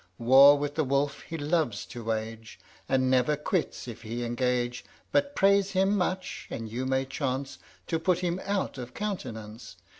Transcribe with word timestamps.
War 0.17 0.57
with 0.57 0.73
the 0.73 0.83
wolf 0.83 1.21
he 1.21 1.37
loves 1.37 1.85
to 1.85 2.03
wage, 2.03 2.57
And 2.89 3.11
never 3.11 3.35
quits 3.37 3.87
if 3.87 4.01
he 4.01 4.25
engage; 4.25 4.83
But 5.11 5.35
praise 5.35 5.73
him 5.73 5.95
much, 5.95 6.47
and 6.49 6.67
you 6.67 6.87
may 6.87 7.05
chance 7.05 7.59
To 7.85 7.99
put 7.99 8.17
him 8.17 8.41
out 8.43 8.79
of 8.79 8.95
countenance. 8.95 9.75